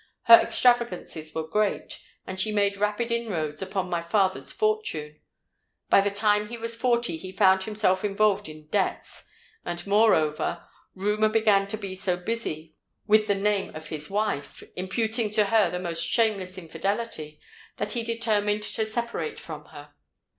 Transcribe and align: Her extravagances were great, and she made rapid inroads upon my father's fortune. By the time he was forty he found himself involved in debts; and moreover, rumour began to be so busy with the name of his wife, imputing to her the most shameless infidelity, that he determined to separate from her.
Her 0.23 0.33
extravagances 0.39 1.35
were 1.35 1.47
great, 1.47 1.99
and 2.25 2.39
she 2.41 2.51
made 2.51 2.75
rapid 2.75 3.11
inroads 3.11 3.61
upon 3.61 3.87
my 3.87 4.01
father's 4.01 4.51
fortune. 4.51 5.19
By 5.91 6.01
the 6.01 6.09
time 6.09 6.47
he 6.47 6.57
was 6.57 6.75
forty 6.75 7.17
he 7.17 7.31
found 7.31 7.65
himself 7.65 8.03
involved 8.03 8.49
in 8.49 8.65
debts; 8.69 9.25
and 9.63 9.85
moreover, 9.85 10.65
rumour 10.95 11.29
began 11.29 11.67
to 11.67 11.77
be 11.77 11.93
so 11.93 12.17
busy 12.17 12.73
with 13.05 13.27
the 13.27 13.35
name 13.35 13.75
of 13.75 13.89
his 13.89 14.09
wife, 14.09 14.63
imputing 14.75 15.29
to 15.33 15.43
her 15.45 15.69
the 15.69 15.77
most 15.77 16.07
shameless 16.07 16.57
infidelity, 16.57 17.39
that 17.77 17.91
he 17.91 18.01
determined 18.01 18.63
to 18.63 18.85
separate 18.85 19.39
from 19.39 19.65
her. 19.65 19.93